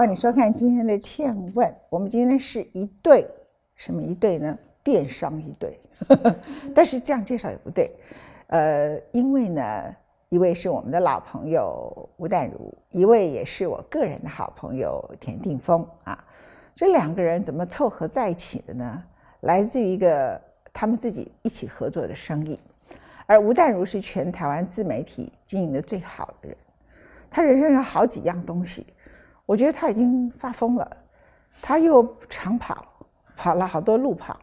[0.00, 1.68] 欢迎收看今天的《倩问》。
[1.90, 3.28] 我们今天是一对
[3.74, 4.58] 什么一对呢？
[4.82, 5.78] 电商一对，
[6.74, 7.94] 但是这样介绍也不对。
[8.46, 9.94] 呃，因为呢，
[10.30, 16.18] 一位是我们的老朋友吴淡如，一位也是我个人的好朋友田定峰啊。
[16.74, 19.04] 这两个人怎么凑合在一起的呢？
[19.40, 20.40] 来自于一个
[20.72, 22.58] 他们自己一起合作的生意。
[23.26, 26.56] 而吴淡如是全台湾自媒体经营的最好的人，
[27.30, 28.86] 他人生有好几样东西。
[29.50, 30.88] 我觉得他已经发疯了，
[31.60, 32.86] 他又长跑，
[33.36, 34.38] 跑了好多路跑，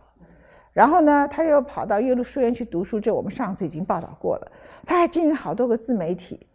[0.73, 4.51] 然后呢，他又跑到岳麓书院去读书，这我们上次已经报道过了。
[4.85, 6.45] 他还经营好多个自媒体，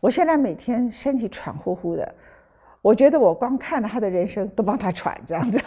[0.00, 2.14] 我现在每天身体喘呼呼的，
[2.80, 5.58] 我觉得我光看了他的人生都帮他喘这样子。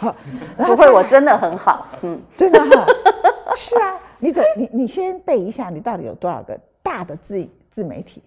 [0.56, 2.84] 不会，我真的很好，嗯，真的哈，
[3.54, 8.20] 是啊，你走，你你先背一下，你到底有多少个大的自自媒体？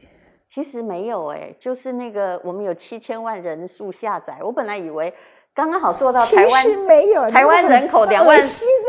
[0.56, 5.14] 其实没有哎，就是那个我们有七千万人数下载，我本来以为
[5.54, 8.40] 刚刚好做到台湾没有台湾人口两万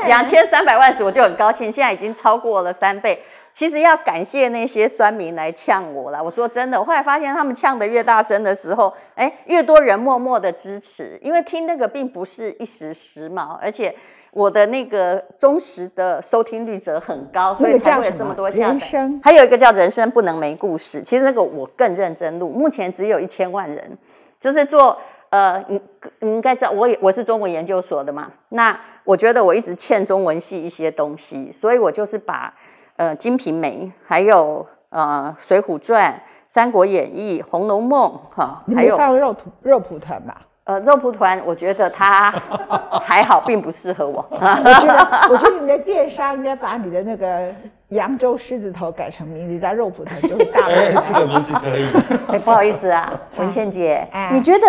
[0.06, 3.20] 两千三百万时，我就很高兴，现在已经超过了三倍。
[3.52, 13.92] 其实要感谢那些酸民来呛我了，我说真的，我后来发现他们呛的越大声的时候，哎，越多人默默的支持，因为听那个并不是一时时髦，而且。
[14.36, 19.10] 我的那个忠实的收听率则很高，所以才会有这么多下载。
[19.22, 23.96] 还有一个叫“人生不能没故事”，其实那个我更认真录，目前只有一千万人，
[24.38, 24.98] 就是做
[25.30, 25.80] 呃，你
[26.20, 28.30] 你应该知道，我也我是中文研究所的嘛。
[28.50, 32.52] 那我觉得我一直欠中文系一些东西，所以我就是把
[32.96, 36.12] 呃《金瓶梅》还有呃《水浒传》
[36.46, 40.42] 《三国演义》《红楼梦》哈，还有放肉土肉蒲团吧。
[40.66, 42.34] 呃，肉蒲团，我觉得它
[43.00, 44.26] 还好，并不适合我。
[44.30, 47.54] 我觉得，我觉得你的电商应该把你的那个
[47.90, 50.92] 扬州狮子头改成名字叫肉蒲团，就会大 卖。
[50.92, 51.86] 这个名字可以。
[52.34, 54.66] 哎，不好意思啊，文倩姐，你觉得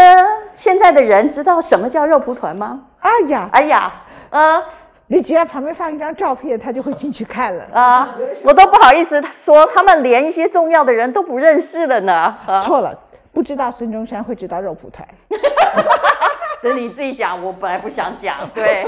[0.53, 2.79] 现在的人知道什么叫肉蒲团吗？
[2.99, 3.91] 哎呀，哎呀，
[4.29, 4.61] 呃，
[5.07, 7.65] 你只要旁边放一张照片，他就会进去看了。
[7.73, 8.07] 啊，
[8.45, 12.35] 我都不好意思说，他们连一些重要的人都不认识了呢。
[12.61, 12.93] 错了。
[13.37, 15.07] 不知道孙中山会知道肉蒲团，
[16.59, 17.39] 等你自己讲。
[17.45, 18.83] 我本来不想讲，对，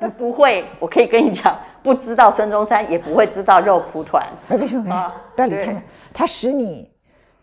[0.00, 4.26] 不不会，我可以跟你讲，不知道孙中山也不会知道肉蒲团。
[4.48, 4.92] 为什么？
[4.92, 5.72] 啊，到底他
[6.12, 6.90] 他使你，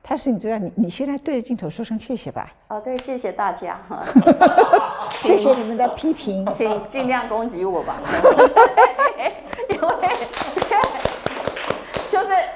[0.03, 2.51] 他使你知道你，你现在对着镜头说声谢谢吧。
[2.67, 4.03] 哦，对，谢谢大家哈，
[5.23, 8.01] 谢谢你们的批评，请尽量攻击我吧。
[9.71, 10.44] 因为。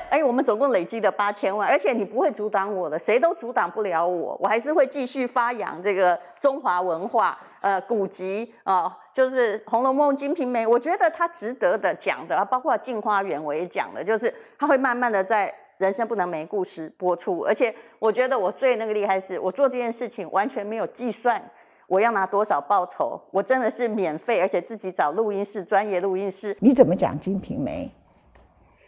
[0.09, 15.47] 哎，我们总共累积的八千万，而且你不会阻挡我的，谁都阻挡不了我，我还是会继续发扬这个中华文化，呃，古籍啊，就是《红楼梦》《金瓶梅》，我觉得它值得的讲的，包括《镜花缘》我也讲的，就是它会慢慢的在
[15.77, 21.41] 《人生不能没故事》播出，而且我觉得我最那个厉害是，我做这件事情完全没有计算
[21.87, 26.55] 我要拿多少报酬，我真的是免费，而且自己找录音室，专业录音室。
[26.59, 27.91] 你怎么讲《金瓶梅》？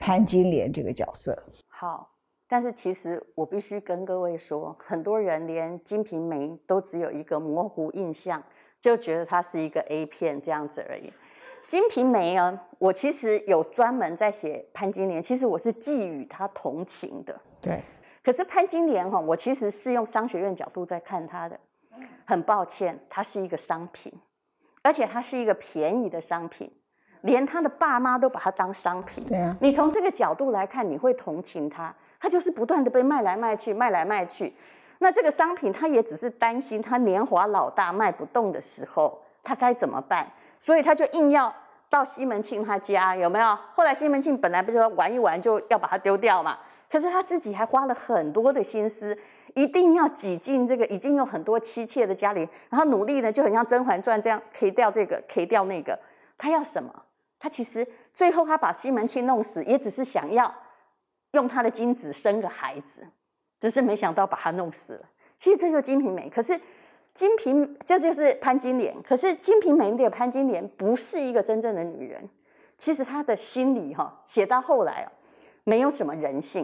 [0.01, 2.11] 潘金莲这个角色好，
[2.47, 8.43] 但是其实我必须跟各位说，很多人连《金瓶梅》都只有一个模糊印象，
[8.79, 11.07] 就觉得它是一个 A 片这样子而已。
[11.67, 17.39] 《金瓶梅》啊，我其实有专门在写潘金莲，其实我是寄予她同情的。
[17.61, 17.83] 对，
[18.23, 21.59] 可是潘金莲哈，我其实是用商学院角度在看她的。
[22.25, 24.11] 很抱歉，它是一个商品，
[24.81, 26.71] 而且它是一个便宜的商品。
[27.21, 29.55] 连他的爸妈都把他当商品，对啊。
[29.61, 34.53] 你从这个角度来看，你会同情他，他就是不断的被卖来卖去，卖来卖去。
[34.99, 40.27] 那这个商品，他也只是担心他年华老大卖不动的时候，他该怎么办？
[40.59, 41.51] 所以他就硬要
[41.89, 43.57] 到西门庆他家，有没有？
[43.73, 46.57] 后来西门庆本来不就说玩一玩就要把它丢掉嘛？
[46.89, 49.17] 可是他自己还花了很多的心思，
[49.55, 55.97] 一定要挤进这个已经有很多妻妾的家里，然后努力呢，就很像《甄嬛传》这样，可以掉这个，可以掉那个，
[56.37, 56.93] 他要什么？
[57.41, 60.53] 他其实最后他把西门庆弄死，也只是想要
[61.31, 63.03] 用他的精子生个孩子，
[63.59, 65.09] 只是没想到把他弄死了。
[65.39, 66.61] 其实这就金瓶梅，可是
[67.15, 72.29] 金瓶这就是潘金莲，可是金瓶梅的潘金莲不是一个真正的女人。
[72.77, 75.09] 其实她的心里哈，写到后来哦，
[75.63, 76.63] 没有什么人性，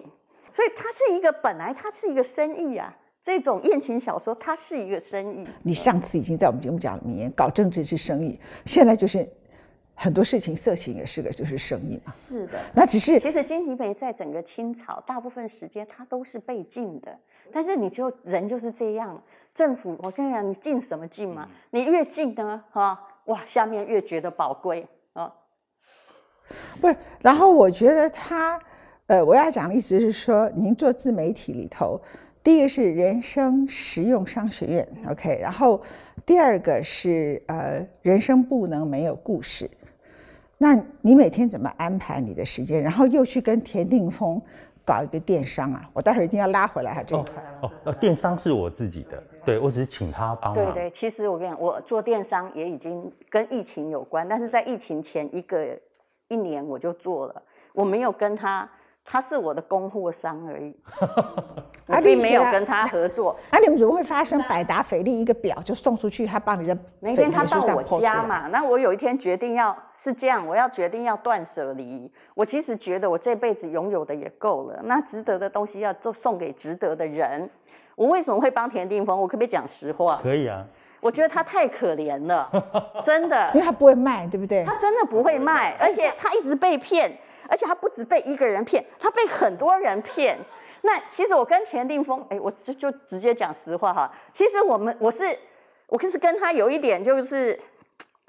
[0.52, 5.48] 所以她是一个本来她是一个生意啊，这种艳情小说它是一个生意。
[5.64, 9.28] 你上次已经在我们节目讲了，明搞政治是生意，现在就是。
[10.00, 12.12] 很多事情，色情也是个，就是生意嘛。
[12.12, 17.18] 是的，那只是其实金瓶梅在整个清朝，大部分时间它都是被禁的。
[17.52, 19.20] 但是你就人就是这样，
[19.56, 21.50] 政府我跟你讲，你禁什么禁嘛？
[21.72, 25.34] 你越禁呢，哈哇，下面越觉得宝贵啊。
[26.80, 28.60] 不是，然后我觉得他，
[29.08, 32.00] 呃，我要讲的意思是说，您做自媒体里头。
[32.48, 35.82] 第一个是人生实用商学院，OK，然后
[36.26, 39.70] 第二个是呃，人生不能没有故事。
[40.58, 42.82] 那你每天怎么安排你的时间？
[42.82, 44.42] 然后又去跟田定峰
[44.86, 45.90] 搞一个电商啊？
[45.92, 47.32] 我待会儿一定要拉回来他这一块。
[47.62, 50.74] 哦，呃，电商是我自己的，对我只是请他帮忙。
[50.74, 55.78] 对对，其实我跟你讲，我做电商也已经跟疫情有关，但是在疫情前一个
[56.30, 57.42] 一年我就做了，
[57.74, 58.70] 我没有跟他。
[59.10, 60.76] 他是我的供货商而已，
[61.88, 63.34] 我并没有跟他合作。
[63.52, 66.78] 那你们怎么会发生百达翡丽一个表就送出去，他帮你的？
[67.00, 72.12] 那天他到我家嘛，那我有一天决定要是这样，我要决定要断舍离。
[72.36, 77.50] 我其实觉得我这辈子拥有的也够了，那值得的东西要做送给值得的人。
[77.96, 79.18] 我为什么会帮田定峰？
[79.18, 80.20] 我可不可以讲实话？
[80.22, 80.66] 可以啊。
[81.08, 82.52] 我觉得他太可怜了，
[83.02, 84.66] 真的，因为他不会卖，对不对？
[84.66, 87.10] 他真的不会卖，而且他一直被骗，
[87.50, 90.38] 而且他不止被一个人骗，他被很多人骗。
[90.82, 95.24] 那其实我跟田定峰，哎，我就就直接讲实话哈，其实我们我是
[95.88, 97.58] 我可是跟他有一点就是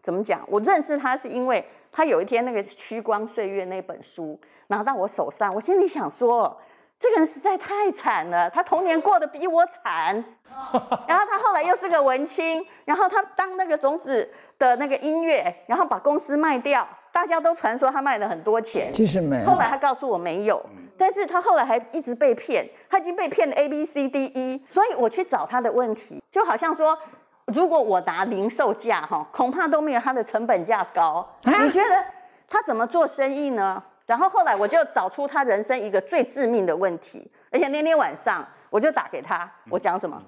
[0.01, 0.41] 怎么讲？
[0.47, 4.39] 我认识他是因为他有一天那个《虚光岁月》那本书
[4.69, 6.57] 拿到我手上，我心里想说。
[6.99, 10.13] 这个人实在太惨了，他童年过得比我惨，
[11.07, 14.29] 然后他后来又是个文青，然后他当那个种子
[14.59, 19.47] 的那个音乐，然后把公司卖掉，大家都传说他卖了很多钱，其实没有。
[19.47, 20.61] 后来他告诉我没有，
[20.99, 26.99] 但是他后来还一直被骗，他已经被骗了 A B C D E，所以我去找他的问题，就好像说，
[27.47, 31.25] 如果我拿零售价哈，恐怕都没有他的成本价高。
[31.45, 32.05] 你觉得
[32.49, 33.81] 他怎么做生意呢？
[34.09, 40.19] 然后后来我就找出他人生一个最致命的问题，而且那天晚上我就打给他，我讲什么？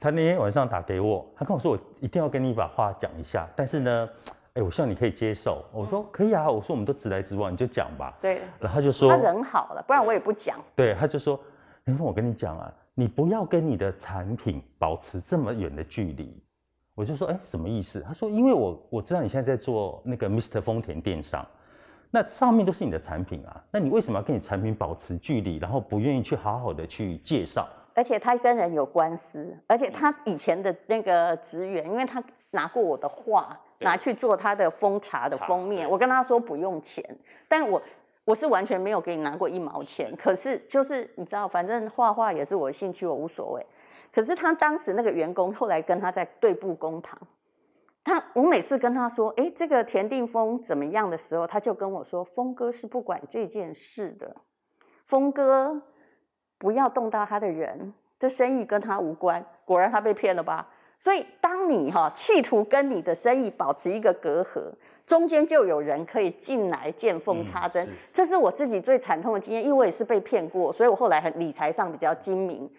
[0.00, 4.08] 他那天晚上打给我，他跟我说我一定要跟你把话讲一下，但是呢，
[4.54, 5.62] 哎，我希望你可以接受。
[5.70, 8.16] 我说可以啊，我说我们都直来直往，你就讲吧。
[8.22, 8.40] 对。
[8.58, 10.56] 然后他就说他人好了，不然我也不讲。
[10.74, 11.38] 对，他就说，
[11.84, 16.42] 林峰，我跟你讲啊，你不要跟你的产品保持这么远的距离。
[16.94, 18.00] 我就说，哎，什么意思？
[18.00, 20.62] 他说，因为我我知道你现在在做那个 Mr.
[20.62, 21.46] 丰田电商。
[22.10, 27.68] 那上面都是你的产品啊，那你为什么要跟你产品保持距离，然后不愿意去好好的去介绍？
[27.94, 37.04] 而且他跟人有官司，而且他以前的那个职员，因为他拿过我的画拿去做他的封茶的封面，我跟他说不用钱，
[37.46, 37.80] 但我
[38.24, 40.12] 我是完全没有给你拿过一毛钱。
[40.16, 43.64] 可是就是你知道，反正画画也是我的兴趣，我无所谓。
[44.12, 47.16] 可是他当时那个员工后来跟他在对簿公堂。
[48.02, 54.34] 他我每次跟他说，哎，这个田定峰怎么样的时候，他就跟我说，峰哥是不管这件事的，
[55.04, 55.82] 峰哥
[56.58, 59.44] 不要动到他的人，这生意跟他无关。
[59.64, 60.68] 果然他被骗了吧？
[60.98, 64.70] 所以当你哈企图跟你的生意保持一个隔阂，
[65.06, 67.88] 中间就有人可以进来见缝插针。
[68.12, 72.70] 这是我自己最惨痛的经验，因为我也是被骗过，所以我后来很理财上比较精明。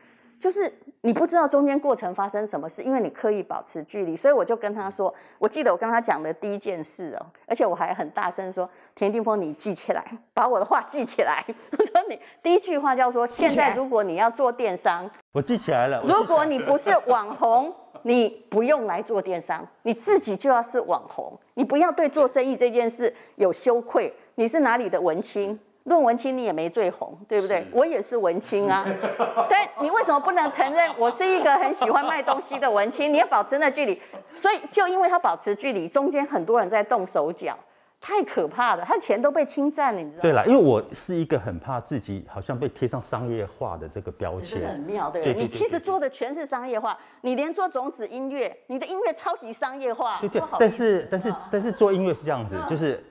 [0.41, 10.03] 就是你不知道中间过程发生什么事，因为你刻意保持距离，所以我就跟他说，我记得我跟他讲的第一件事哦，而且我还很大声说，田定峰你记起来，
[10.33, 11.45] 把我的话记起来。
[11.77, 16.01] 我说你第一句话叫做，现在如果你要做电商，我记起来了。
[16.03, 17.71] 如果你不是网红，
[18.01, 24.11] 你不用来做电商，你自己就要是网红，你不要对做生意这件事有羞愧。
[24.33, 25.59] 你是哪里的文青？
[25.85, 27.65] 论文青你也没最红，对不对？
[27.71, 28.85] 我也是文青啊，
[29.49, 33.11] 但你为什么不能承认 我是一个很喜欢卖东西的文青？
[33.11, 33.99] 你要保持那距离，
[34.33, 37.57] 所以就因为他保持距离，中间很多人在动手脚，
[37.99, 40.21] 太可怕了，他钱都被侵占了，你知道？
[40.21, 45.41] 对了，因为我是一个很怕自己好像被贴上商业化的这个标签，很妙，对不对？
[45.41, 50.41] 你其实做的全是商业化，你连做种子音乐，你的音乐超级商业化，对对。
[50.59, 53.03] 但是但是但是做音乐是这样子，就是。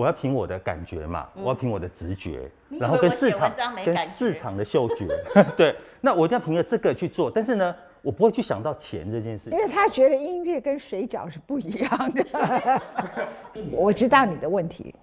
[0.00, 3.52] 我要凭我的感觉嘛，我要凭我的直觉，然后跟市场
[3.84, 5.06] 跟市场的嗅觉，
[5.58, 7.30] 对，那我一定要凭着这个去做。
[7.30, 12.80] 但是呢，我不会去想到钱这件事情，因为他觉得音乐跟水饺是不一样的。
[13.72, 14.94] 我知道你的问题，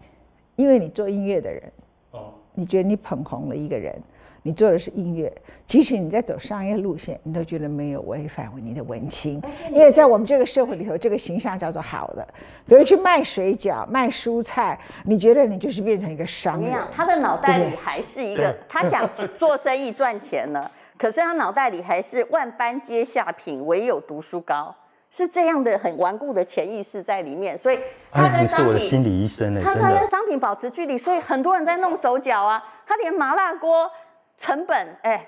[0.56, 1.72] 因为你做音乐的人，
[2.10, 4.02] 哦，你觉得你捧红了一个人。
[4.48, 5.30] 你做的是音乐，
[5.66, 9.42] 即使你在走商业路线，你都觉得没有违反你的文青，
[9.74, 12.26] 因为在我们这个社会里头，这个形象叫做好的。
[12.66, 16.82] 比如去卖水饺、卖蔬菜，你觉得你就是变成一个商人。
[16.96, 19.06] 他的脑袋里还是一个，他想
[19.38, 24.74] 做生意赚钱了，可是他脑袋里还是万般皆下品，唯有读书高，
[25.10, 27.58] 是这样的很顽固的潜意识在里面。
[27.58, 27.78] 所以
[28.14, 33.92] 他跟商品，心理医生他是跟商品保持距离，所以很多人在弄手脚啊，他连麻辣锅。
[34.38, 35.28] 成本哎，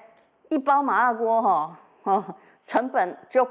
[0.50, 2.24] 一包麻辣锅哈，哦，
[2.64, 3.46] 成本就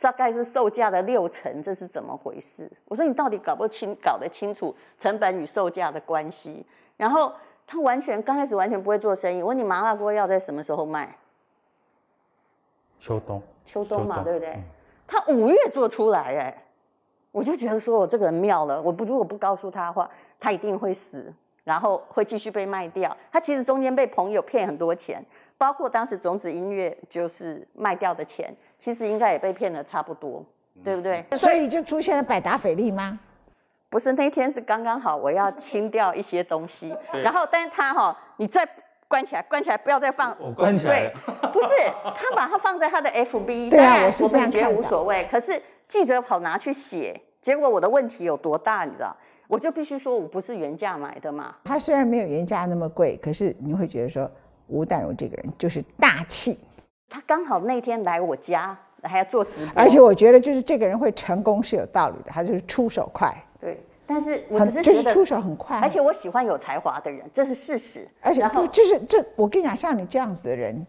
[0.00, 2.70] 大概是售价的六成，这是怎么回事？
[2.86, 6.66] 我说你到底搞不清、搞得清楚成本与售价的关系？
[6.96, 7.32] 然后
[7.66, 9.42] 他完全刚开始完全不会做生意。
[9.42, 11.16] 我问你，麻辣锅要在什么时候卖？
[12.98, 14.64] 秋冬，秋冬嘛，对不对嗯？
[15.06, 16.64] 他五月做出来，哎，
[17.30, 20.10] 我就觉得说我这个人妙了，我不如果不告诉他的话，
[20.40, 21.32] 他一定会死，
[21.66, 23.14] 然后会继续被卖掉。
[23.32, 25.20] 他其实中间被朋友骗很多钱，
[25.58, 30.44] 包括当时种子音乐就是卖掉的钱，其实应该也被骗了差不多，
[30.84, 31.26] 对不对？
[31.32, 33.18] 所以就出现了百达翡丽吗？
[33.90, 38.64] 不是那天是刚刚好，我要清掉一些东西， 然后但是他哈、你再
[39.08, 40.36] 关起来，关起来，不要再放。
[40.38, 41.12] 我关起来对，
[41.52, 41.68] 不是
[42.14, 45.26] 他把它放在他的 FB， 对啊我是这样们觉得无所谓。
[45.28, 49.16] 可是记者跑拿去写，结果我的问题有多大，你知道？
[49.48, 51.54] 我就必须说我不是原价买的嘛。
[51.64, 54.30] 它虽然没有原价那么贵，可是你会觉得说
[54.68, 56.58] 吴淡如这个人就是大气，
[57.08, 68.08] 他刚好那天来我家，还要做直播，而且我觉得就是这个人会成功是有道理的，他就是出手快，对，但是我只是觉得，就是出手很快，而且我喜欢有才华的人，这是事实。
[68.20, 70.84] 而且不就是这，我跟你讲，像你这样子的人，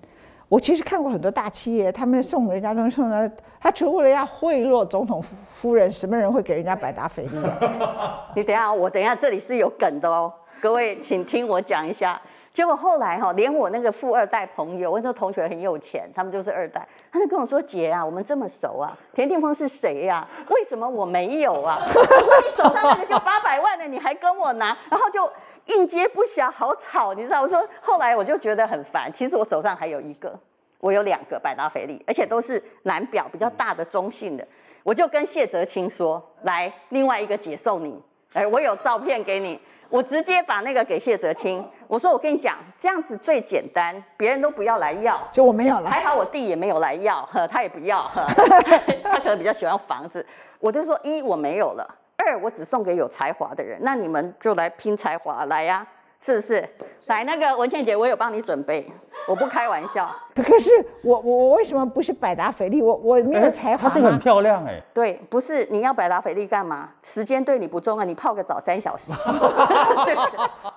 [0.49, 8.27] 我其实看过很多大企业，他们送人家东西送的，他除了要贿赂总统夫夫人，什么人会给人家百达翡丽啊？
[8.35, 12.19] 你等一下，我等一下，这里是有梗的哦，各位请听我讲一下。
[12.57, 22.01] 结果后来哈、连我那个富二代朋友，我那个同学很有钱，他们就是二代，他就跟我说：“姐啊，我们这么熟啊，田定峰是谁呀、为什么我没有啊？” 我说
[22.41, 25.31] ：“你手上那个就八百万的，你还跟我拿？”然后就
[25.65, 27.43] 应接不暇，好吵，你知道？
[27.43, 29.07] 我说后来我就觉得很烦。
[29.13, 30.33] 其实我手上还有一个，
[30.79, 34.43] 我有两个百达翡丽，而且都是蓝表比较大的中性的。
[34.81, 38.01] 我就跟谢哲清说：“来，另外一个姐送你。
[38.33, 41.65] 哎，我有照片给你，我直接把那个给谢哲清。
[41.87, 45.19] 我说我跟你讲，这样子最简单，别人都不要来要。
[45.31, 48.25] 就我没有了，还好我弟也没有来要，呵，他也不要，呵，
[49.03, 50.25] 他可能比较喜欢房子。
[50.59, 55.85] 我就说一我没有了，二我只送给有才华的人，那你们就来拼才华来呀、
[56.19, 56.67] 是不是？
[57.05, 58.85] 来，那个文倩姐，我有帮你准备，
[59.27, 60.09] 我不开玩笑。
[60.35, 60.69] 可是
[61.01, 62.81] 我我我为什么不是百达翡丽？
[62.81, 64.19] 我我没有才华她这个很？
[64.19, 66.89] 漂亮哎，对，不是你要百达翡丽干嘛？
[67.03, 69.13] 时间对你不重要，你泡个澡三小时。
[70.05, 70.15] 对，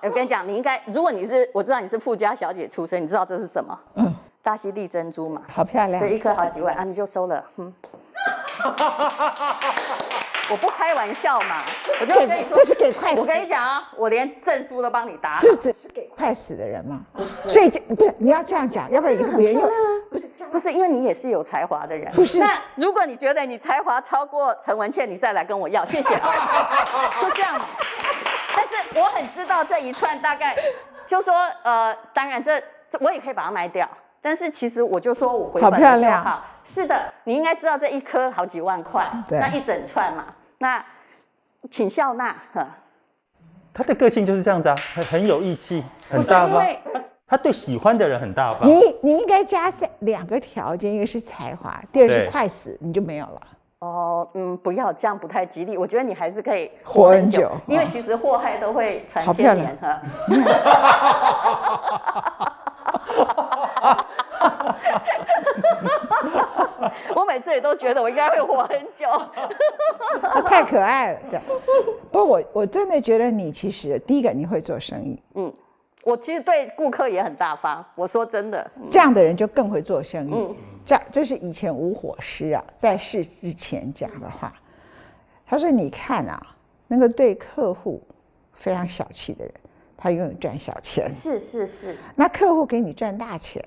[0.03, 3.77] 我跟你讲，你应该，如果你是，我知道你是富家小姐出身，你知道这是什么？
[3.95, 7.73] 嗯，大溪地珍珠嘛，好漂亮对，，一颗好几万啊，你就收了，嗯。
[10.49, 11.61] 我不开玩笑嘛，
[11.99, 13.21] 我就跟你说，这是给快死。
[13.21, 15.39] 我跟你讲啊，我连证书都帮你打好。
[15.41, 17.01] 这只是给快死的人吗？
[17.47, 19.71] 所以这不是你要这样讲，要不然以后别人又
[20.09, 22.39] 不是不是因为你也是有才华的人，不是。
[22.39, 27.59] 那如果你觉得你才华超过陈文茜，你再来跟我要，谢谢啊， 就这样。
[28.53, 30.53] 但是我很知道这一串大概，
[31.05, 31.33] 就说
[31.63, 33.89] 呃，当然这这我也可以把它卖掉，
[34.21, 36.41] 但是其实我就说我回好本漂亮了就好。
[36.63, 40.25] 是的，你应该知道这一颗好几万块，那一整串嘛，
[40.59, 40.83] 那
[41.69, 42.65] 请笑纳，呵
[43.73, 46.79] 他的个性就是这样子啊，很很有义气，很不是大方因为。
[47.25, 48.67] 她对喜欢的人很大方。
[48.67, 53.41] 你你应该加三两个条件，一个是才华，第二是快死，你就没有了。
[53.79, 55.77] 哦，嗯，不要这样，不太吉利。
[55.77, 60.01] 我觉得你还是可以活很很久，因为其实祸害都会传好漂亮千年哈。
[67.15, 69.05] 我每次也都觉得我应该会活很久。
[70.21, 71.43] 他太可爱了，这样。
[72.11, 75.53] 不过我我真的觉得你其实第一个你会做生意，嗯，
[76.03, 77.85] 我其实对顾客也很大方。
[77.95, 80.33] 我说真的，嗯这样的人就更会做生意。
[80.33, 84.51] 嗯这样这是以前吴火师啊在世之前讲的话。
[85.45, 86.41] 他说：“你看啊，
[86.87, 88.01] 那个对客户
[88.53, 89.53] 非常小气的人，
[90.01, 93.63] 他永远赚小钱；是是是，那客户给你赚大钱，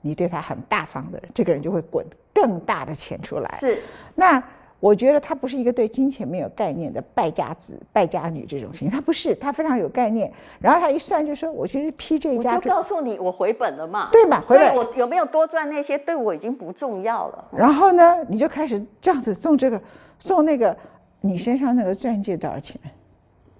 [0.00, 3.48] 你对他很大方的人，这个人就会滚更大的钱出来。
[3.60, 3.78] 是
[4.16, 4.42] 那
[4.80, 10.32] 我觉得他不是一个对金钱没有概念的败家子、败家女这种型，他不是，他非常有概念。
[10.58, 14.08] 然后他一算就说：我其实批这一我家就告诉你，我回本了嘛。
[14.10, 17.48] 对嘛回本所以我有没有多赚那些，对我已经不重要了。
[17.52, 19.80] 然后呢，你就开始这样子送这个
[20.18, 20.76] 送那个，
[21.20, 22.80] 你身上那个钻戒多少钱？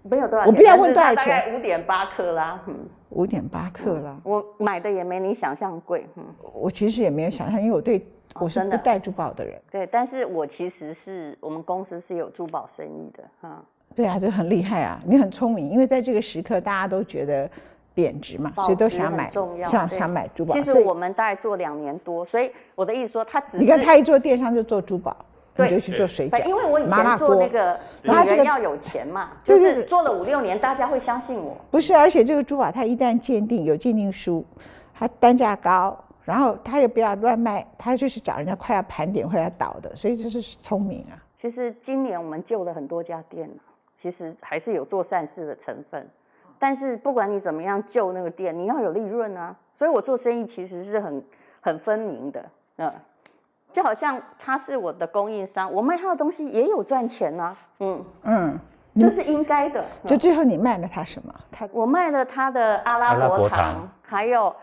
[0.02, 2.60] 没有多少钱，我不要问多少钱大概钱五点八克拉。
[2.66, 2.74] 嗯，
[3.10, 4.16] 五点八克啦。
[4.22, 6.06] 我买的也没你想象贵。
[6.16, 9.60] 嗯，我其实也没有想象，因为我对我是不戴珠宝的人。
[9.70, 13.24] 对，但是我其实是我们公司是有珠宝生意的。
[13.40, 13.62] 哈、
[13.94, 15.00] 对啊，就很厉害啊！
[15.04, 17.50] 你很聪明，因为在这个时刻大家都觉得
[17.92, 20.54] 贬值嘛，保所以都想买，想想买珠宝。
[20.54, 25.16] 其实我们大概做两年多，所以我的意思说，他只是你看他一做电商就做珠宝，
[25.64, 31.56] 你对就去做水对饺，因为我以前做那个女然后这个人要有钱嘛，就是做了五六年，大家会相信我。
[31.70, 34.44] 不是，而且这个珠宝它一旦鉴定有鉴定书，
[34.94, 41.16] 它单价高，然后它也不要乱卖，它就是找人家快要盘点或要倒的，所以这是聪明啊。
[41.34, 43.60] 其实今年我们救了很多家店啊
[43.98, 46.08] 其实还是有做善事的成分。
[46.58, 49.56] 但是不管你怎么样救那个店，你要有利润啊。
[49.72, 51.24] 所以我做生意其实是很
[51.60, 52.44] 很分明的，
[52.76, 52.92] 嗯。
[53.72, 58.60] 就好像他是我的供应商，我卖他的东西也有赚钱啊，嗯，嗯，
[58.98, 59.84] 这是应该的。
[60.06, 61.34] 就最后你卖了他什么？
[61.50, 64.54] 他我卖了他的阿拉伯糖，还有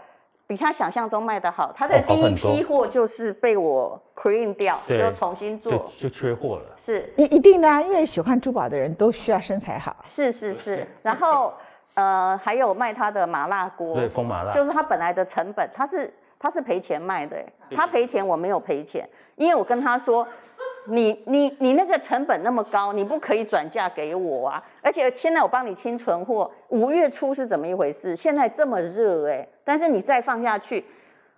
[0.45, 1.71] 比他想象中卖的好。
[1.75, 5.91] 他的第一批货就是被我 clean 掉，对就重新就做。
[5.97, 6.65] 就缺货了。
[6.75, 9.95] 是一一定的啊，因为喜欢珠宝的人都需要身材好。
[10.03, 11.53] 是是是，然后
[11.95, 20.27] 呃还有卖他的麻辣锅，对，风麻辣就是他本来的成本，他是他是赔钱卖的欸，他赔钱我没有赔钱，因为我跟他说，
[20.87, 24.63] 你你你那个成本那么高，你不可以转嫁给我啊！
[24.81, 28.15] 而且现在我帮你清存货，五月初是怎么一回事？
[28.15, 30.85] 现在这么热哎，但是你再放下去，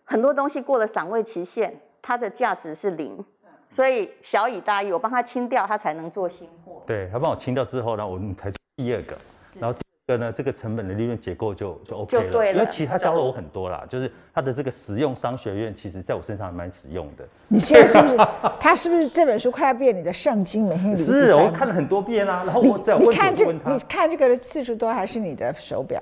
[0.04, 3.24] 很多东西过了赏味期限，它的价值是零，
[3.70, 6.84] 所以小以大意，我帮他清掉，他才能做新货。
[6.86, 9.18] 对，他帮我清掉之后呢，我们才做第二个，
[9.60, 12.24] 然后第二个呢，这个成本的利润结构就就 OK 了。
[12.24, 17.24] 就对了因为其实他教了我很多啦，就是他的这个实用商学院，其实在我身上还蛮实用的。
[17.48, 18.18] 你现在是不是？
[18.60, 20.68] 他是不是这本书快要变你的圣经？
[20.68, 23.80] 每天你一直是，我看了很多遍啊，然后我只要问你看这我就问他你。
[23.88, 26.02] 看这个的次数多还是你的手表？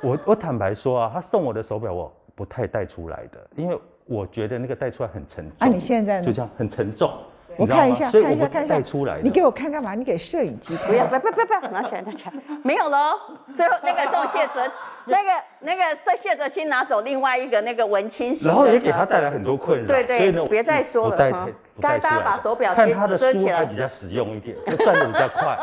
[0.00, 5.54] 我我坦白说啊，他送我的手表我不太带出来的，因为我觉得那个带出来很沉重。
[5.58, 7.10] 啊你现在呢就这样很沉重，
[7.56, 8.74] 我看一下，看一下，看一下。
[8.74, 9.20] 带出来。
[9.22, 9.94] 你给我看干嘛？
[9.94, 10.88] 你给摄影机看。
[10.88, 12.32] 不要，不要，不要，不要，拿起来，拿起来，
[12.62, 13.18] 没有了哦。
[13.54, 14.70] 最后那个宋谢哲，
[15.06, 15.30] 那个
[15.60, 19.86] 那个谢谢哲青拿走另外一个那个文青型的，然后也给他带来很多困扰。
[19.86, 21.48] 对对所以呢别再说了哈
[21.80, 25.58] 该大家把手表接看他的遮起来书还比较实用一点，就转的比较快。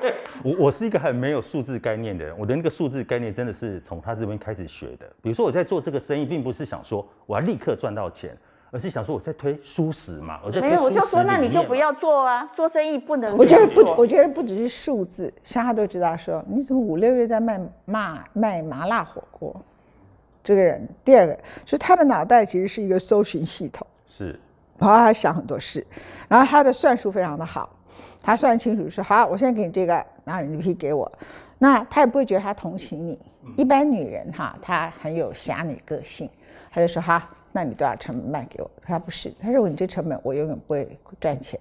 [0.00, 0.14] 对，
[0.44, 5.06] 我我是一个很没有数字概念的人，我的那个数字概念真的是从他这边开始学的。
[5.20, 8.36] 比如说我在做这个生意，并不是想说我要立刻赚到钱，
[8.72, 19.54] 而是想说我在推舒适嘛，我在推没有，我就说那你就不要做啊，做生意不能我觉得不，我觉得不只是数字，像他都知道说，你怎么五六月在卖麻卖麻辣火锅？
[20.42, 24.40] 这个人，第二个就是他的脑袋其实是一个搜寻系统，是。
[24.78, 25.86] 然后他想很多事，
[26.26, 27.68] 然后他的算术非常的好，
[28.20, 31.12] 他算清楚说好，我现在给你这个，然后你批给我，
[31.58, 33.20] 那他也不会觉得他同情你。
[33.56, 36.30] 一般女人哈，她很有侠女个性，
[36.70, 37.20] 她就说好，
[37.52, 38.70] 那你多少成本卖给我？
[38.82, 41.60] 他不是，他认为你这成本我永远不会赚钱，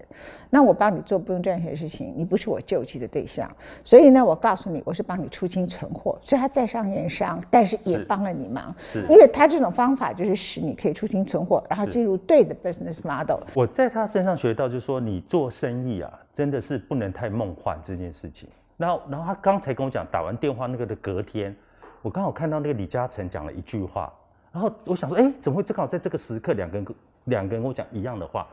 [0.49, 3.49] 那我帮你做不用赚钱的事情，你不是我救济的对象，
[3.83, 13.39] 所以呢，我告诉你，我是帮你出清存货，所以他在商言商，但是也帮了你忙，是因为他这种方法就是使你可以出清存货，然后进入对的 business model。
[13.53, 18.47] 我在他身上学到，就是说你做生意啊，真的是不能太梦幻这件事情。
[18.77, 21.55] 然后，然后他刚才跟我讲，打完电话那个的隔天，
[22.01, 24.11] 我刚好看到那个李嘉诚讲了一句话，
[24.51, 26.85] 然后我想说，哎，怎么会正好在这个时刻，两个人
[27.25, 28.47] 两个人跟我讲一样的话？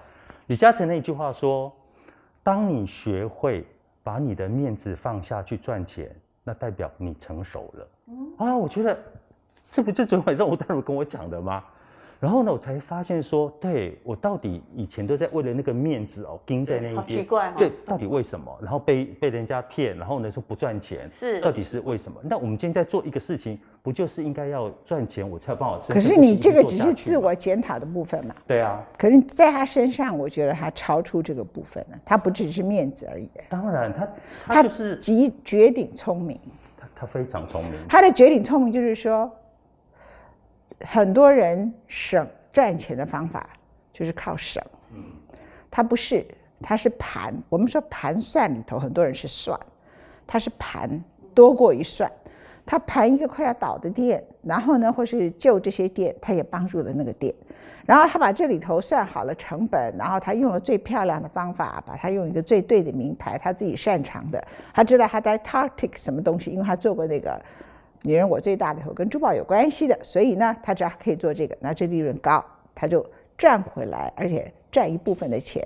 [0.47, 1.73] 李嘉诚那一句话说，
[2.43, 3.67] 当你学会
[4.03, 7.89] 把你的面子放下去赚钱，那代表你成熟了。
[8.39, 8.97] 啊，我觉得
[9.71, 11.65] 这不就昨天晚上吴大如跟我讲的吗？
[12.21, 17.07] 然后呢，我才发现说，对我到底以前都在为了那个面子哦，盯在那一边好。
[17.07, 18.59] 奇怪哦对，到底为什么？
[18.61, 22.21] 然后被被人家骗，然后呢说不赚钱，是到底是为什么？
[22.25, 28.35] 那我们今天在做一个事情，不就是应该要赚钱，我才有办法生可是你这个只是自我检讨的部分嘛？
[28.49, 34.05] 对啊，可是在他身上，我觉得他超出这个部分了，他不只是面子而已，当然他
[34.45, 36.37] 他他就是极绝顶聪明。
[36.77, 39.31] 他他非常聪明，他的绝顶聪明就是说，
[40.81, 43.49] 很多人省赚钱的方法
[43.93, 44.63] 就是靠省，
[45.71, 46.27] 他不是，
[46.63, 47.35] 他是盘。
[47.49, 49.59] 我们说盘算里头很多人是算，
[50.27, 51.03] 他是盘
[51.35, 52.11] 多过于算。
[52.65, 57.35] 他盘一个快要倒的店，然后呢，或是救这些店，他也帮助了那个店。
[57.87, 64.39] 然后他把这里头算好了成本，然后他用了最漂亮的方法，把他用一个最对的名牌，他自己擅长的，
[64.75, 67.41] 他知道他在 Tartic 什么东西，因为他做过那个
[68.09, 72.43] 女人我最大的头跟珠宝有关系的，所以呢，他只要可以做这个，那这利润高，
[72.75, 73.05] 他就
[73.37, 75.63] 赚回来，而且赚一部分的钱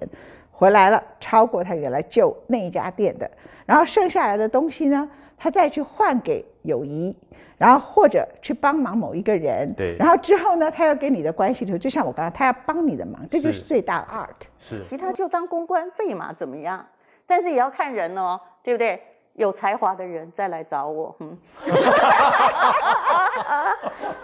[0.50, 3.30] 回来了，超过他原来就那一家店的，
[3.64, 7.16] 然后剩下来的东西呢，他再去换给友谊，
[7.56, 14.48] 然后或者去帮忙某一个人，对然后之后呢，他要跟你的关系里头，就像我刚才，他要帮你的忙，这就是是最大的 art。
[14.58, 16.84] 是其他就当公关费嘛，怎么样？
[17.24, 19.00] 但是也要看人哦，对不对？
[19.34, 21.36] 有才华的人再来找我，嗯，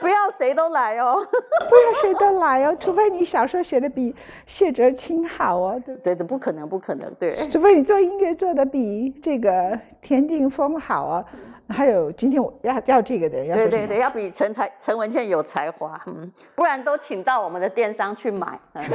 [0.00, 1.26] 不要谁都来哦。
[1.68, 4.14] 不要谁都来哦，除非你小说写的比
[4.46, 7.34] 谢哲青好哦，对不对，这不可能，不可能，对。
[7.48, 11.24] 除非你做音乐做的比这个田定峰好啊。
[11.70, 18.58] 还有今天我要要这个的人要对对对，要比陈才陈文倩有才华，嗯，不然都请到我们的电商去买。
[18.72, 18.82] 嗯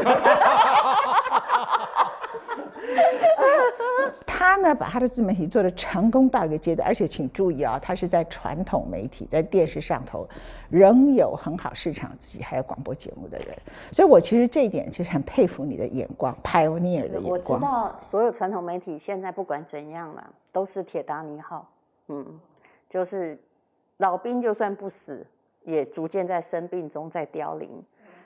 [4.25, 10.27] 他呢，把他的自媒体做的成功到一个阶段，而且请注意啊，他是在传统媒体，在电视上头
[10.69, 13.55] 仍有很好市场自己还有广播节目的人，
[13.91, 17.29] 所以我其实这一点其实很佩服你的眼光，pioneer 的眼光。
[17.29, 21.69] 我知道所有传统媒体现在不管怎样了，都是铁达尼号，
[22.07, 22.39] 嗯，
[22.89, 23.39] 就是
[23.97, 25.25] 老兵就算不死，
[25.63, 27.69] 也逐渐在生病中在凋零。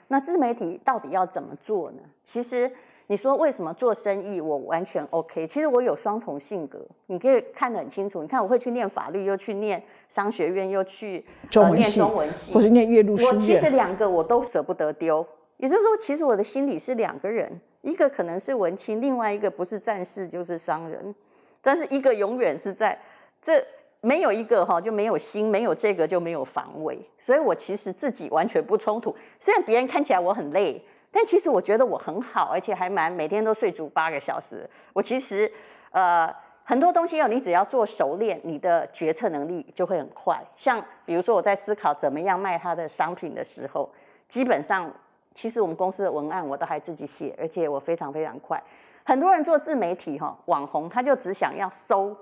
[0.08, 2.00] 那自媒体到底要怎么做呢？
[2.24, 2.70] 其实。
[3.10, 5.46] 你说为什么做生意我完全 OK？
[5.46, 8.20] 其实我有双重性格，你可以看得很清楚。
[8.20, 13.32] 你看我会去念法律，又去念商学院，又去中文系，或者念岳麓书院。
[13.32, 15.26] 我其实两个我都舍不得丢。
[15.56, 21.14] 也就是说，其实我的心里是两个人，一个可能是文青，另外一个不是战士就是商人。
[21.62, 23.00] 但是一个永远是在
[23.40, 23.54] 这，
[24.02, 26.98] 没有一个哈就没有心，没有这个就没有防卫。
[27.16, 29.16] 所以我其实自己完全不冲突。
[29.38, 30.84] 虽然别人看起来我很累。
[31.10, 34.68] 但其实我觉得我很好，而且还蛮每天都睡足八个小时。
[34.92, 35.50] 我其实，
[35.90, 36.32] 呃，
[36.64, 40.38] 很多东西哦，你只要做熟练，你的决策能力就会很快。
[40.54, 43.88] 像比如说我在思考怎么样卖他的商品的时候，
[44.28, 44.92] 基本上
[45.32, 48.62] 其实我们公司的文案我都还自己写，而且我非常非常快。
[49.04, 52.14] 很多人做自媒体哈，网红他就只想要收。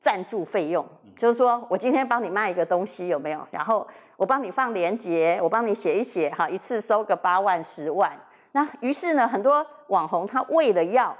[0.00, 3.46] 赞助费用就是说我今天帮你卖一个东西有没有？
[3.50, 8.12] 然后我帮你放链接，我帮你写一写，哈，一次收个八万十万。
[8.52, 11.16] 那于是呢，很多网红他为了要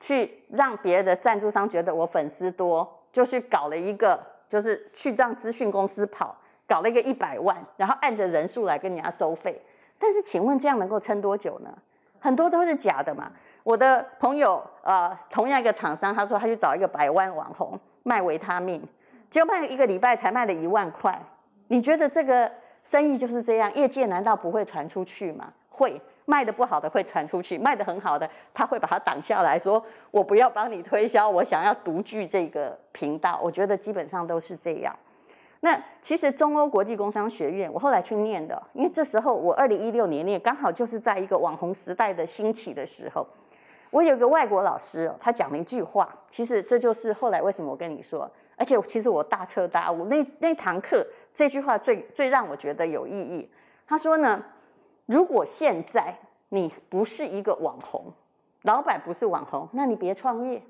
[0.00, 6.36] 去让别的赞助商觉得我粉丝多，就去搞了一个，就是去让资讯公司跑，
[6.66, 9.60] 搞了一个一百万，然后按着人数来跟人家收费。
[9.98, 11.70] 但是请问这样能够撑多久呢？
[12.18, 13.30] 很多都是假的嘛。
[13.62, 17.78] 我的朋友呃，同样一个厂商，他说他去找一个百万网红。
[18.06, 18.80] 卖维他命，
[19.28, 21.20] 结果卖一个礼拜才卖了一万块。
[21.66, 22.48] 你觉得这个
[22.84, 23.74] 生意就是这样？
[23.74, 25.52] 业界难道不会传出去吗？
[25.68, 34.96] 会，卖的不好的会传出去，卖的很好的他会把它挡下来说：“我不要帮你推销，我想要独具这个频道。”我觉得基本上都是这样。
[35.58, 43.26] 那其实中欧国际工商学院，我后来去念的，因为这时候我二零一六年念，刚好就是在一个网红时代的兴起的时候。
[43.90, 50.04] 我有个外国老师，他讲了一句话，其实这就是后来为什么我跟你说，而且其实我大彻大悟。
[50.06, 53.48] 那那堂课这句话最最让我觉得有意义。
[53.86, 54.42] 他说呢，
[55.06, 56.14] 如果现在
[56.48, 58.12] 你不是一个网红，
[58.62, 60.60] 老板不是网红，那你别创业，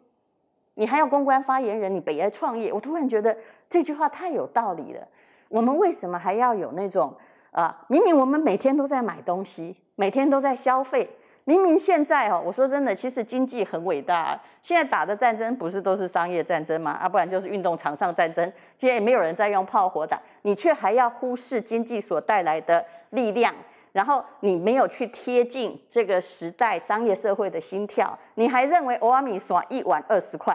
[0.75, 2.73] 你还要公关发言人，你别创业。
[2.73, 3.37] 我突然觉得
[3.69, 5.09] 这句话太有道理了。
[5.49, 7.15] 我们为什么还要有那种
[7.53, 7.85] 啊？
[7.89, 11.09] 明明我们每天都在买东西，每天都在消费。
[11.49, 14.37] 明明现在哦，我说真的，其实经济很伟大。
[14.61, 16.91] 现在打的战争不是都是商业战争吗？
[17.01, 18.45] 啊，不然就是运动场上战争。
[18.77, 23.55] 现在也没有人在用炮火打，你却还要忽视经济所带来的力量，
[23.93, 30.53] 然后你没有去贴近这个时代商业社会的心跳，你还认为欧阿米耍一碗二十块。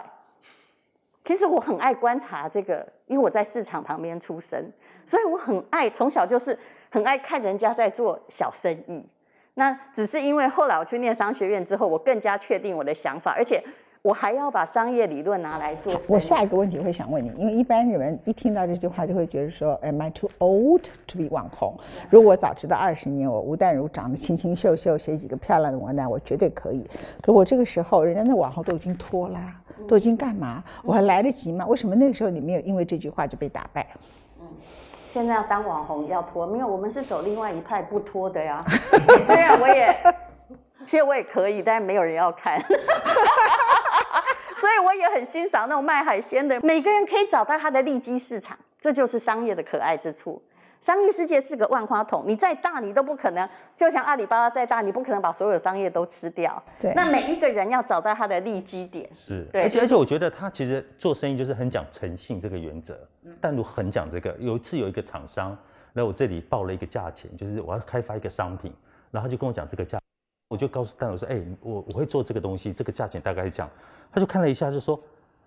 [1.24, 4.70] 其实我很爱观察这个，因为我在市场旁边出生，
[5.06, 6.58] 所以我很爱从小就是
[6.90, 9.02] 很爱看人家在做小生意。
[9.54, 13.62] 那只是因为后来我去念商学院之后，我更加确定我的想法，而且
[14.00, 15.92] 我还要把商业理论拿来做。
[16.08, 21.78] 我下一个问题会想问你，因为一般人们一听到这句话就会觉得说，Am I too old to be 网红？
[22.08, 26.88] 如果早知道二十年，我吴淡如长得清清秀秀，写几个漂亮的文案，我绝对可以。
[27.20, 29.54] 可我这个时候，人家那网红都已经脱啦，
[29.86, 30.64] 都已经干嘛？
[30.82, 31.66] 我还来得及吗？
[31.66, 33.86] 为什么那个时候你没有因为这句话就被打败？
[35.12, 38.64] 现在要当网红要脱，没有，我们是走另外一派不脱的呀。
[39.20, 39.94] 虽然我也，
[40.86, 42.58] 其实我也可以，但是没有人要看。
[44.56, 50.40] 所以我也很欣赏那种卖海鲜的，每个人可以找到他的利基市场，这就是商业的可爱之处。
[50.82, 56.60] 商业世界是个万花筒，你再大你都不可能，就像阿里巴巴再大，你不可能把所有商业都吃掉。
[56.80, 59.08] 对，那每一个人要找到他的利基点。
[59.14, 59.62] 是，对。
[59.62, 62.98] 而且而且我觉得他其实做生意就是很讲诚信这个原则。
[63.40, 65.56] 但如很讲这个，有一次有一个厂商
[65.92, 68.74] 来我这里报了一个价钱，就是我要开发一个商品，
[69.12, 70.00] 然后他就跟我讲这个价，
[70.48, 73.70] 我就告诉但我说，哎，我我会做这个东西，这个价钱大概是这样。
[74.12, 75.00] 他就看了一下，就说，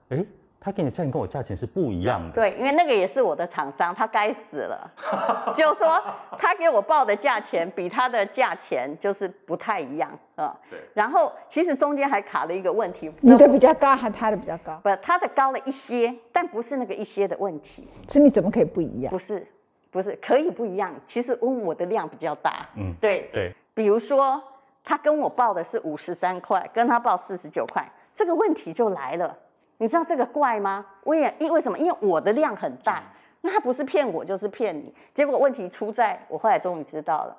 [0.08, 0.26] 哎。
[0.66, 2.34] 他给你价钱跟我价钱是不一样的。
[2.34, 4.92] 对，因为那个也是我的厂商，他该死了。
[5.54, 6.02] 就说
[6.40, 10.58] 他给我报的价钱比他的价钱就是不太一样啊。
[10.68, 10.80] 对。
[10.96, 13.14] 然后其实中间还卡了一个问题。
[13.22, 14.80] 你的比较高还是他的比较高？
[14.82, 17.88] 不，他的高了一些，但不是那个一些的问题。
[18.10, 19.12] 是你怎么可以不一样？
[19.12, 19.48] 不是，
[19.92, 20.92] 不是可以不一样。
[21.06, 22.68] 其实问我的量比较大。
[22.76, 22.92] 嗯。
[23.00, 23.54] 对对。
[23.76, 24.42] 比如说
[24.84, 29.38] 他跟我报的是五十三块，跟他报四十九块，这个问题就来了。
[29.78, 30.86] 你知道这个怪吗？
[31.04, 31.78] 我也因为什么？
[31.78, 33.04] 因为我的量很大，
[33.42, 34.94] 那他不是骗我就是骗你。
[35.14, 37.38] 结果问题出在我后来终于知道了，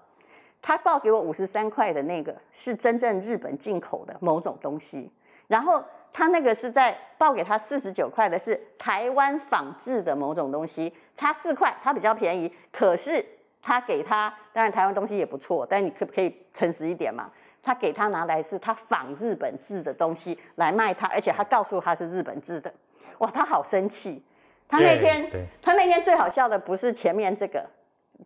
[0.60, 5.10] 他报给我五十三块的那个是真正日本进口的某种东西，
[5.46, 12.52] 然后他那个是在报给他四十九块的是台湾仿制的某种东西，差四块，他比较便宜。
[12.70, 13.24] 可是
[13.62, 17.30] 他给他，当然台湾东西也不错，但你可不可以诚实一点嘛？
[17.66, 22.72] 他给他拿来是他仿日本制的东西来卖他，而且他告诉他是日本制的，
[23.18, 24.22] 哇，他好生气。
[24.68, 27.68] 他那天对他那天最好笑的不是前面这个，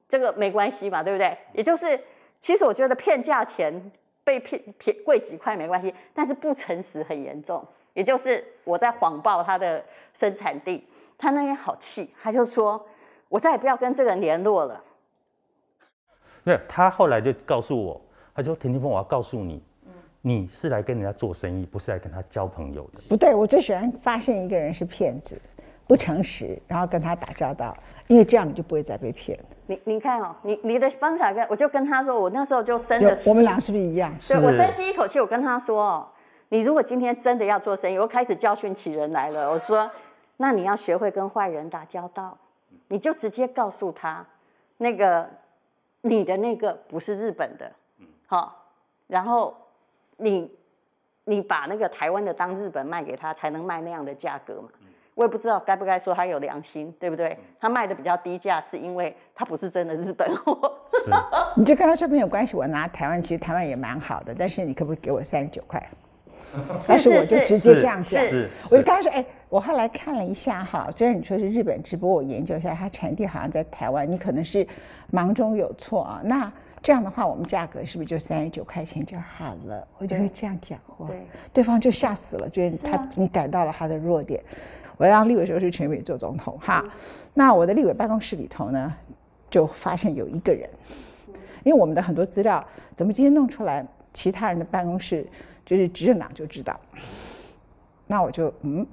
[0.06, 1.34] 这个没关系嘛，对不对？
[1.54, 1.98] 也就是
[2.38, 3.90] 其实我觉得骗价钱
[4.22, 7.66] 被骗骗贵几块没关系，但是不诚实很严重。
[7.94, 12.86] 也就是我在谎报他的生产地，他那天好气，他就说
[13.30, 14.84] 我再也不要跟这个人联络了。
[16.44, 18.00] 没有，他后来就告诉我，
[18.34, 19.62] 他说：“田定峰，我要告诉你，
[20.22, 23.02] 你是来跟人家做生意，不是来跟他交朋友的。
[23.08, 25.40] 不对，我最喜欢发现一个人是骗子，
[25.86, 29.44] 不诚实，然后跟他打交道，因为这样你就不会再被骗了。
[29.66, 34.14] 你你看哦，你你的方法跟我就跟他说，我那时候就深有的我们俩是不是一样？
[34.26, 36.08] 对我深吸一口气，我跟他说哦，
[36.48, 39.50] 你如果今天真的要做生意，我开始教训起人来了。
[39.50, 39.90] 我说，
[40.36, 42.36] 那你要学会跟坏人打交道，
[42.88, 44.24] 你就直接告诉他，
[44.76, 45.28] 那个
[46.02, 47.70] 你的那个不是日本的，
[48.30, 48.64] 好、
[49.08, 49.52] 然后
[50.18, 50.48] 你
[51.24, 54.68] 你把那个台湾的当日本卖给他，才能卖那样的价格嘛。
[55.16, 57.36] 我也不知道该不该说他有良心，对不对？
[57.58, 60.72] 他卖的比较低价，是因为他不是真的日本货。
[61.04, 61.10] 是，
[61.58, 65.84] 你就跟他说没有关系，我拿台湾，其实台湾也蛮好的，但是你可不可以给我三十九块？
[66.86, 68.22] 但是我就直接这样讲，
[68.70, 74.64] 我就跟他说，哎，我后来看了一下哈，虽然你说是日本直播，我研究一下，它产地好像在台湾，你可能是
[75.10, 76.20] 忙中有错啊。
[76.22, 79.86] 那这样的话，我们价格是不是就三十九块钱就好了？
[79.98, 81.26] 我就会这样讲话，对。
[81.52, 84.42] 对方就吓死了，觉得他、你逮到了他的弱点。
[84.96, 86.84] 我当立委时候是陈伟做总统哈，
[87.34, 88.94] 那我的立委办公室里头呢，
[89.48, 90.68] 就发现有一个人，
[91.64, 92.62] 因为我们的很多资料
[92.94, 95.26] 怎么今天弄出来，其他人的办公室
[95.64, 96.78] 就是执政党就知道。
[98.06, 98.86] 那我就嗯，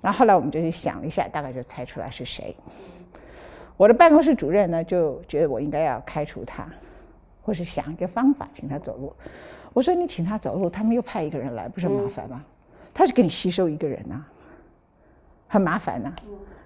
[0.00, 2.56] 那后后来我们就去想了一下，大概就猜出来是谁。
[3.76, 6.66] 我的办公室主任呢就觉得我应该要开除他，
[7.42, 9.12] 或是想一个方法请他走路。
[9.72, 12.44] 我说你请他走路，他们又派一个人来，不是很麻烦吗？
[12.92, 14.24] 他是给你吸收一个人呐、
[15.48, 16.12] 很麻烦呐、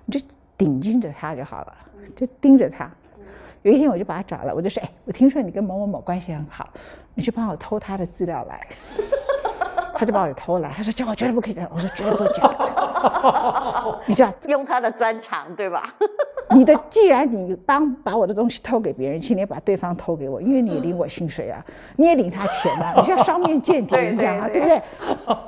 [0.04, 0.26] 你就
[0.58, 1.74] 顶盯着他就好了，
[2.14, 2.90] 就盯着他。
[3.62, 6.68] 有一天我就把他找了，我就说：“哎，我听说你跟某某某关系很好，
[7.14, 8.66] 你去帮我偷他的资料来。
[9.96, 14.00] ”他就把我偷来，他说：“叫我绝对不可以讲。”我说：“绝对不会讲的。
[14.06, 15.92] ”你知道，用他的专长，对吧？
[16.54, 21.64] 你的既然你帮把我的东西偷给别人，请你把对方偷给我，因为你也领我薪水啊，
[21.96, 24.80] 你也领他钱啊，你像双面间谍一样啊，对不对？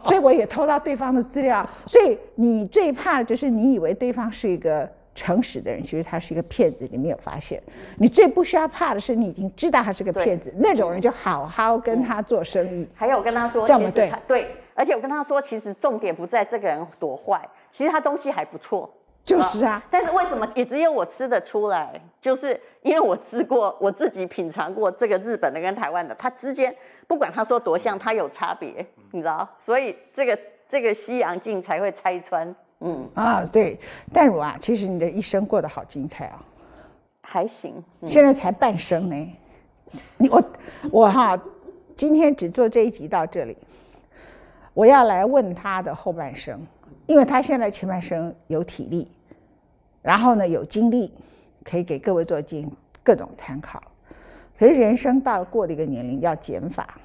[0.05, 7.63] 所以我也偷到对方的资料，所以你最怕的就是你以为对方是一个诚实的人，其实他是一个骗子，你没有发现。
[7.97, 12.87] 你最不需要怕的是你已经知道他是个骗子，那种人就好好跟他做生意。
[12.95, 18.89] 还有我跟他说，这样吗对他对，而且我跟他说，其实重点不在这个人多坏，其实他东西还不错。
[19.31, 22.01] 就是啊，但是为什么也只有我吃得出来？
[22.21, 26.75] 就是因为我吃过，我自己品尝过这个日本的跟台湾的，它之间
[27.07, 29.49] 不管他说多像，它有差别，你知道？
[29.57, 32.55] 所以这个这个西洋镜才会拆穿。
[32.81, 33.79] 嗯，啊，对，
[34.13, 36.45] 淡如啊，其实你的一生过得好精彩啊。
[37.23, 37.83] 还行。
[38.05, 39.39] 现在才半生呢。
[40.17, 40.43] 你我
[40.91, 41.41] 我哈，
[41.95, 43.57] 今天只做这一集到这里。
[44.73, 46.67] 我要来问他的后半生，
[47.07, 49.11] 因为他现在前半生有体力，
[50.03, 51.13] 然后呢有经历，
[51.65, 52.71] 可以给各位做进
[53.03, 53.83] 各种参考。
[54.59, 56.99] 可是人生到了过了一个年龄要减法，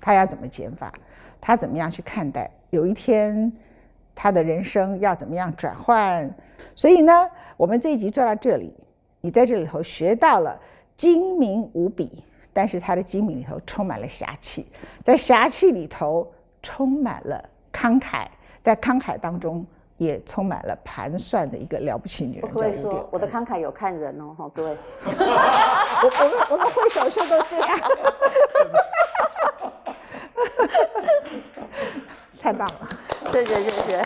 [0.00, 0.92] 他要怎么减法？
[1.40, 2.50] 他怎么样去看待？
[2.70, 3.52] 有一天
[4.14, 6.28] 他的人生要怎么样转换？
[6.74, 8.74] 所以呢，我们这一集做到这里。
[9.22, 10.58] 你在这里头学到了
[10.96, 14.66] 精明无比，但是他的精明里头充满了侠气，
[15.04, 16.26] 在侠气里头
[16.62, 18.26] 充满了慷慨，
[18.62, 19.64] 在慷慨当中
[20.00, 24.74] 也充满了盘算的一个了不起女人叫吴典说我的慷慨有看人哦，哈，各位。
[25.04, 27.68] 我我们我们挥手的时候都这样，
[32.40, 32.88] 太棒了。
[33.30, 34.02] 谢谢谢谢。